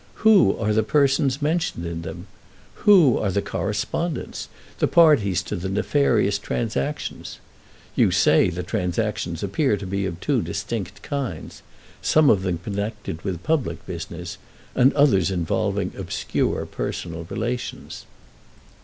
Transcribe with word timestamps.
Who 0.25 0.57
are 0.57 0.73
the 0.73 0.81
persons 0.81 1.43
mentioned 1.43 1.85
in 1.85 2.01
them? 2.01 2.25
who 2.85 3.19
are 3.19 3.29
the 3.31 3.43
correspondents, 3.43 4.49
the 4.79 4.87
parties 4.87 5.43
to 5.43 5.55
the 5.55 5.69
nefarious 5.69 6.39
transactions? 6.39 7.37
You 7.95 8.09
say 8.09 8.49
the 8.49 8.63
transactions 8.63 9.43
appear 9.43 9.77
to 9.77 9.85
be 9.85 10.07
of 10.07 10.19
two 10.19 10.41
distinct 10.41 11.03
kinds—some 11.03 12.31
of 12.31 12.41
them 12.41 12.57
connected 12.63 13.21
with 13.23 13.43
public 13.43 13.85
business 13.85 14.39
and 14.73 14.91
others 14.93 15.29
involving 15.29 15.91
obscure 15.95 16.65
personal 16.65 17.27
relations." 17.29 18.07